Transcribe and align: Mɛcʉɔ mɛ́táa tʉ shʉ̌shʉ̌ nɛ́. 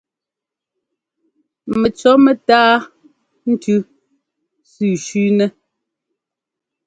Mɛcʉɔ 1.79 2.11
mɛ́táa 2.23 2.73
tʉ 3.61 3.73
shʉ̌shʉ̌ 4.71 5.27
nɛ́. 5.37 5.47